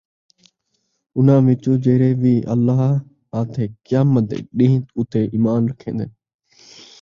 [1.15, 2.81] انھاں وِچوں جِہڑے وِی اللہ
[3.37, 6.09] اَتے قیامت دے ݙین٘ہ اُتے ایمان رکھیندن،